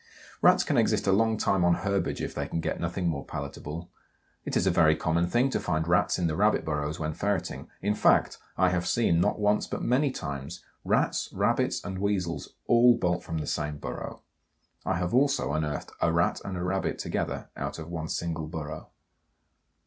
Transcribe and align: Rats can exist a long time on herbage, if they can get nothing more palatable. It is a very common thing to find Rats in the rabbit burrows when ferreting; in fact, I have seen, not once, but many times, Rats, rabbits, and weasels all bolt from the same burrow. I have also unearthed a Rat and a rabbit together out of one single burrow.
Rats 0.41 0.63
can 0.63 0.77
exist 0.77 1.05
a 1.05 1.11
long 1.11 1.37
time 1.37 1.63
on 1.63 1.75
herbage, 1.75 2.23
if 2.23 2.33
they 2.33 2.47
can 2.47 2.59
get 2.59 2.79
nothing 2.79 3.07
more 3.07 3.23
palatable. 3.23 3.91
It 4.45 4.57
is 4.57 4.65
a 4.65 4.71
very 4.71 4.95
common 4.95 5.27
thing 5.27 5.51
to 5.51 5.59
find 5.59 5.87
Rats 5.87 6.17
in 6.17 6.25
the 6.25 6.35
rabbit 6.35 6.65
burrows 6.65 6.99
when 6.99 7.13
ferreting; 7.13 7.67
in 7.83 7.93
fact, 7.93 8.39
I 8.57 8.69
have 8.71 8.87
seen, 8.87 9.21
not 9.21 9.37
once, 9.39 9.67
but 9.67 9.83
many 9.83 10.09
times, 10.09 10.63
Rats, 10.83 11.29
rabbits, 11.31 11.83
and 11.85 11.99
weasels 11.99 12.55
all 12.65 12.97
bolt 12.97 13.21
from 13.23 13.37
the 13.37 13.45
same 13.45 13.77
burrow. 13.77 14.23
I 14.87 14.95
have 14.97 15.13
also 15.13 15.51
unearthed 15.53 15.91
a 16.01 16.11
Rat 16.11 16.41
and 16.43 16.57
a 16.57 16.63
rabbit 16.63 16.97
together 16.97 17.51
out 17.55 17.77
of 17.77 17.91
one 17.91 18.07
single 18.07 18.47
burrow. 18.47 18.89